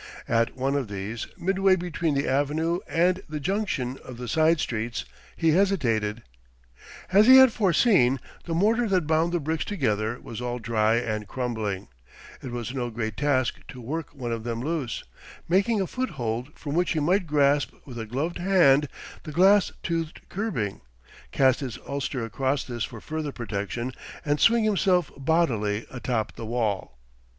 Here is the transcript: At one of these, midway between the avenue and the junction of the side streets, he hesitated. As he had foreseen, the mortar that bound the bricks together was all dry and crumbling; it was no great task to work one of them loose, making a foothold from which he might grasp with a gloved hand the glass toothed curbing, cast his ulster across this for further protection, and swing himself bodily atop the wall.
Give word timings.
At 0.27 0.55
one 0.57 0.73
of 0.73 0.87
these, 0.87 1.27
midway 1.37 1.75
between 1.75 2.15
the 2.15 2.27
avenue 2.27 2.79
and 2.87 3.21
the 3.29 3.39
junction 3.39 3.99
of 4.03 4.17
the 4.17 4.27
side 4.27 4.59
streets, 4.59 5.05
he 5.37 5.51
hesitated. 5.51 6.23
As 7.13 7.27
he 7.27 7.35
had 7.37 7.53
foreseen, 7.53 8.19
the 8.45 8.55
mortar 8.55 8.87
that 8.87 9.05
bound 9.05 9.31
the 9.31 9.39
bricks 9.39 9.63
together 9.63 10.19
was 10.19 10.41
all 10.41 10.57
dry 10.57 10.95
and 10.95 11.27
crumbling; 11.27 11.87
it 12.41 12.49
was 12.49 12.73
no 12.73 12.89
great 12.89 13.15
task 13.15 13.57
to 13.67 13.79
work 13.79 14.09
one 14.15 14.31
of 14.31 14.43
them 14.43 14.59
loose, 14.61 15.03
making 15.47 15.79
a 15.79 15.85
foothold 15.85 16.49
from 16.55 16.73
which 16.73 16.93
he 16.93 16.99
might 16.99 17.27
grasp 17.27 17.71
with 17.85 17.99
a 17.99 18.07
gloved 18.07 18.39
hand 18.39 18.87
the 19.21 19.31
glass 19.31 19.71
toothed 19.83 20.21
curbing, 20.29 20.81
cast 21.31 21.59
his 21.59 21.77
ulster 21.87 22.25
across 22.25 22.63
this 22.63 22.83
for 22.83 23.01
further 23.01 23.31
protection, 23.31 23.91
and 24.25 24.39
swing 24.39 24.63
himself 24.63 25.11
bodily 25.15 25.85
atop 25.91 26.31
the 26.35 26.45
wall. 26.47 26.97